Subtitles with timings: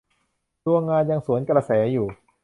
[0.65, 2.07] ดวงงานยังสวนกระแสอยู่